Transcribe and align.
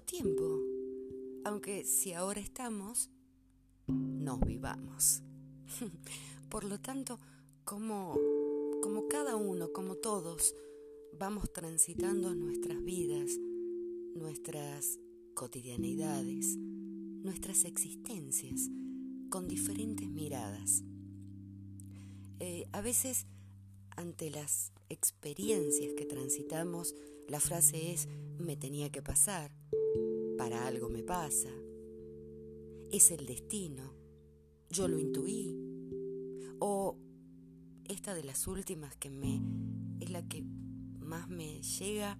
tiempo, 0.00 0.60
aunque 1.44 1.84
si 1.84 2.12
ahora 2.12 2.40
estamos, 2.40 3.10
nos 3.86 4.40
vivamos. 4.40 5.22
Por 6.48 6.64
lo 6.64 6.80
tanto, 6.80 7.18
como, 7.64 8.18
como 8.82 9.08
cada 9.08 9.36
uno, 9.36 9.72
como 9.72 9.96
todos, 9.96 10.54
vamos 11.18 11.52
transitando 11.52 12.34
nuestras 12.34 12.82
vidas, 12.82 13.38
nuestras 14.14 14.98
cotidianidades, 15.34 16.56
nuestras 16.56 17.64
existencias, 17.64 18.70
con 19.30 19.48
diferentes 19.48 20.08
miradas. 20.08 20.82
Eh, 22.40 22.66
a 22.72 22.80
veces, 22.80 23.26
ante 23.90 24.30
las 24.30 24.72
experiencias 24.88 25.94
que 25.94 26.04
transitamos, 26.04 26.94
la 27.28 27.40
frase 27.40 27.92
es, 27.92 28.08
me 28.38 28.56
tenía 28.56 28.90
que 28.90 29.02
pasar, 29.02 29.50
para 30.44 30.66
algo 30.66 30.90
me 30.90 31.02
pasa, 31.02 31.48
es 32.92 33.10
el 33.12 33.24
destino, 33.24 33.94
yo 34.68 34.88
lo 34.88 34.98
intuí, 34.98 35.56
o 36.58 36.98
esta 37.86 38.12
de 38.12 38.24
las 38.24 38.46
últimas 38.46 38.94
que 38.94 39.08
me 39.08 39.40
es 40.00 40.10
la 40.10 40.28
que 40.28 40.44
más 40.98 41.30
me 41.30 41.62
llega, 41.62 42.18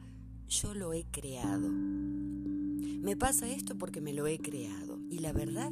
yo 0.48 0.72
lo 0.72 0.94
he 0.94 1.04
creado. 1.04 1.68
Me 1.68 3.14
pasa 3.14 3.46
esto 3.52 3.76
porque 3.76 4.00
me 4.00 4.14
lo 4.14 4.26
he 4.26 4.38
creado. 4.38 4.98
Y 5.10 5.18
la 5.18 5.34
verdad, 5.34 5.70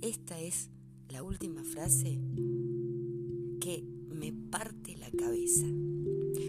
esta 0.00 0.40
es 0.40 0.70
la 1.08 1.22
última 1.22 1.62
frase 1.62 2.18
que 3.60 3.84
me 4.08 4.32
parte 4.32 4.96
la 4.96 5.12
cabeza. 5.12 5.66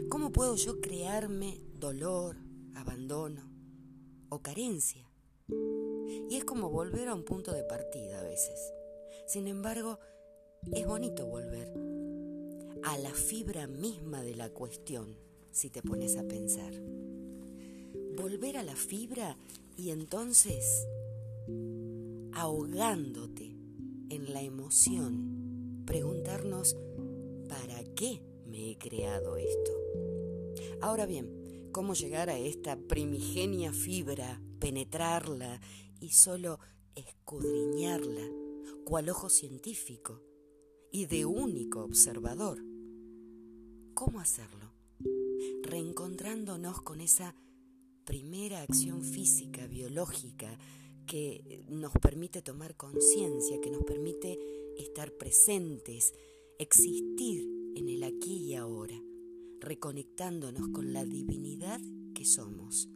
¿Cómo 0.10 0.32
puedo 0.32 0.55
yo 0.55 0.82
crearme 0.82 1.62
dolor, 1.80 2.37
abandono 2.74 3.55
o 4.29 4.41
carencia? 4.41 5.09
Y 6.29 6.35
es 6.35 6.45
como 6.45 6.70
volver 6.70 7.07
a 7.07 7.15
un 7.15 7.23
punto 7.23 7.51
de 7.54 7.63
partida 7.63 8.20
a 8.20 8.23
veces. 8.23 8.73
Sin 9.27 9.48
embargo, 9.48 9.99
es 10.71 10.85
bonito 10.85 11.26
volver 11.26 11.73
a 12.84 12.98
la 12.98 13.12
fibra 13.12 13.68
misma 13.68 14.21
de 14.21 14.35
la 14.35 14.49
cuestión, 14.49 15.18
si 15.51 15.70
te 15.70 15.81
pones 15.81 16.18
a 16.18 16.23
pensar. 16.23 16.73
Volver 18.15 18.57
a 18.57 18.63
la 18.63 18.76
fibra 18.76 19.37
y 19.77 19.90
entonces 19.90 20.87
ahogándote 22.34 23.55
en 24.09 24.34
la 24.34 24.41
emoción, 24.41 25.84
preguntarnos, 25.85 26.76
¿para 27.48 27.84
qué 27.96 28.21
me 28.46 28.71
he 28.71 28.77
creado 28.77 29.37
esto? 29.37 29.71
Ahora 30.81 31.05
bien, 31.05 31.45
¿cómo 31.76 31.93
llegar 31.93 32.29
a 32.29 32.40
esta 32.40 32.77
primigenia 32.77 33.73
fibra, 33.73 34.41
penetrarla 34.62 35.59
y 35.99 36.12
solo 36.12 36.57
escudriñarla, 36.95 38.26
cual 38.85 39.09
ojo 39.09 39.27
científico 39.27 40.21
y 40.90 41.07
de 41.07 41.26
único 41.26 41.84
observador? 41.84 42.63
¿Cómo 43.93 44.21
hacerlo? 44.21 44.71
Reencontrándonos 45.63 46.81
con 46.81 47.01
esa 47.01 47.35
primera 48.05 48.62
acción 48.62 49.03
física, 49.03 49.68
biológica, 49.68 50.57
que 51.05 51.65
nos 51.68 51.91
permite 52.01 52.41
tomar 52.41 52.77
conciencia, 52.77 53.59
que 53.59 53.70
nos 53.70 53.84
permite 53.84 54.40
estar 54.77 55.12
presentes, 55.12 56.13
existir 56.57 57.73
en 57.76 57.90
el 57.90 58.03
aquí 58.05 58.46
y 58.46 58.55
ahora, 58.55 58.96
reconectándonos 59.66 60.70
con 60.70 60.94
la 60.94 61.04
divinidad 61.04 61.82
que 62.13 62.24
somos. 62.24 62.88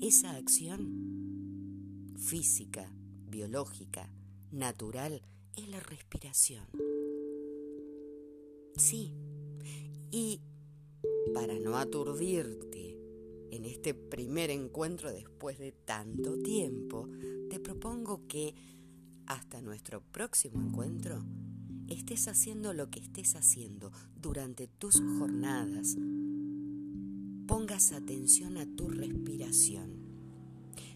Esa 0.00 0.34
acción 0.34 2.14
física, 2.16 2.90
biológica, 3.28 4.10
natural, 4.50 5.22
es 5.56 5.68
la 5.68 5.78
respiración. 5.80 6.66
Sí, 8.76 9.12
y 10.10 10.40
para 11.34 11.58
no 11.58 11.76
aturdirte 11.76 12.98
en 13.50 13.66
este 13.66 13.92
primer 13.92 14.50
encuentro 14.50 15.12
después 15.12 15.58
de 15.58 15.72
tanto 15.72 16.38
tiempo, 16.38 17.08
te 17.50 17.60
propongo 17.60 18.26
que 18.26 18.54
hasta 19.26 19.60
nuestro 19.60 20.00
próximo 20.00 20.60
encuentro 20.60 21.22
estés 21.88 22.28
haciendo 22.28 22.72
lo 22.72 22.90
que 22.90 23.00
estés 23.00 23.36
haciendo 23.36 23.92
durante 24.20 24.66
tus 24.66 25.00
jornadas, 25.18 25.96
pongas 27.46 27.92
atención 27.92 28.56
a 28.56 28.66
tu 28.66 28.88
respiración. 28.88 30.06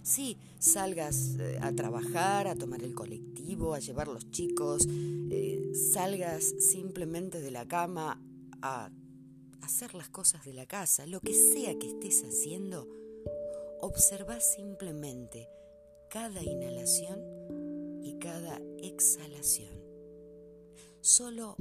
Sí, 0.02 0.38
salgas 0.58 1.36
eh, 1.38 1.58
a 1.60 1.72
trabajar, 1.72 2.48
a 2.48 2.56
tomar 2.56 2.82
el 2.82 2.94
colectivo, 2.94 3.74
a 3.74 3.78
llevar 3.78 4.08
los 4.08 4.30
chicos, 4.30 4.86
eh, 4.88 5.72
salgas 5.92 6.54
simplemente 6.58 7.40
de 7.40 7.50
la 7.50 7.68
cama 7.68 8.22
a 8.62 8.90
hacer 9.60 9.94
las 9.94 10.08
cosas 10.08 10.44
de 10.44 10.54
la 10.54 10.66
casa, 10.66 11.06
lo 11.06 11.20
que 11.20 11.34
sea 11.34 11.78
que 11.78 11.88
estés 11.88 12.24
haciendo, 12.24 12.88
observa 13.80 14.40
simplemente 14.40 15.48
cada 16.08 16.42
inhalación 16.42 17.20
y 18.02 18.18
cada 18.18 18.60
exhalación. 18.78 19.89
Solo 21.02 21.56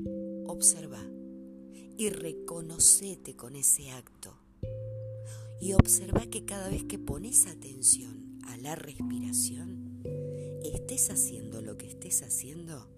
observa 0.47 1.01
y 1.97 2.09
reconocete 2.09 3.37
con 3.37 3.55
ese 3.55 3.89
acto. 3.91 4.33
Y 5.61 5.71
observa 5.73 6.25
que 6.25 6.43
cada 6.43 6.67
vez 6.67 6.83
que 6.83 6.99
pones 6.99 7.47
atención 7.47 8.39
a 8.47 8.57
la 8.57 8.75
respiración, 8.75 10.03
estés 10.63 11.09
haciendo 11.09 11.61
lo 11.61 11.77
que 11.77 11.87
estés 11.87 12.21
haciendo, 12.21 12.89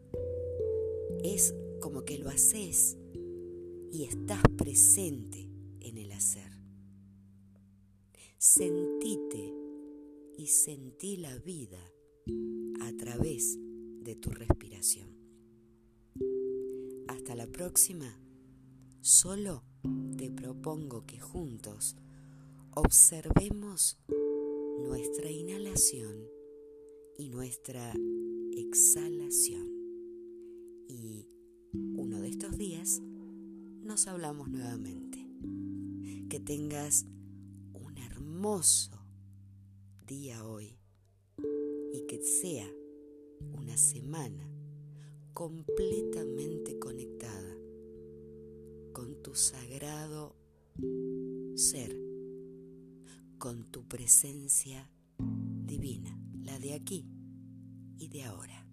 es 1.24 1.54
como 1.80 2.06
que 2.06 2.18
lo 2.18 2.30
haces 2.30 2.98
y 3.92 4.06
estás 4.06 4.42
presente 4.58 5.48
en 5.80 6.00
el 6.00 6.12
hacer. 6.12 6.52
Sentite 8.40 9.54
y 10.40 10.48
sentí 10.48 11.18
la 11.18 11.38
vida 11.38 11.80
a 12.82 12.92
través 12.98 13.60
de 14.02 14.16
tu 14.16 14.32
respiración. 14.32 15.11
Hasta 17.32 17.46
la 17.46 17.52
próxima, 17.54 18.20
solo 19.00 19.64
te 20.18 20.30
propongo 20.30 21.06
que 21.06 21.18
juntos 21.18 21.96
observemos 22.76 23.98
nuestra 24.80 25.32
inhalación 25.32 26.26
y 27.18 27.30
nuestra 27.30 27.94
exhalación. 28.52 29.66
Y 30.90 31.30
uno 31.74 32.20
de 32.20 32.28
estos 32.28 32.58
días 32.58 33.00
nos 33.00 34.08
hablamos 34.08 34.50
nuevamente. 34.50 35.26
Que 36.30 36.42
tengas 36.42 37.06
un 37.72 37.98
hermoso 37.98 38.92
día 40.06 40.44
hoy 40.44 40.78
y 41.94 42.06
que 42.08 42.22
sea 42.22 42.70
una 43.54 43.78
semana 43.78 44.51
completamente 45.34 46.78
conectada 46.80 47.56
con 48.94 49.22
tu 49.22 49.36
sagrado 49.36 50.36
ser, 51.56 51.96
con 53.38 53.72
tu 53.72 53.88
presencia 53.88 54.90
divina, 55.18 56.20
la 56.44 56.60
de 56.60 56.74
aquí 56.74 57.06
y 57.98 58.08
de 58.10 58.24
ahora. 58.24 58.68